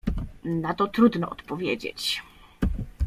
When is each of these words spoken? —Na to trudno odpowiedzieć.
—Na 0.61 0.73
to 0.73 0.87
trudno 0.87 1.29
odpowiedzieć. 1.29 2.23